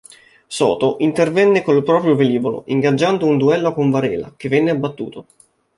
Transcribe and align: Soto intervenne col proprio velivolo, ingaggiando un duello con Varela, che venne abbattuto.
Soto 0.47 0.95
intervenne 1.01 1.61
col 1.61 1.83
proprio 1.83 2.15
velivolo, 2.15 2.63
ingaggiando 2.65 3.27
un 3.27 3.37
duello 3.37 3.71
con 3.71 3.91
Varela, 3.91 4.33
che 4.35 4.49
venne 4.49 4.71
abbattuto. 4.71 5.25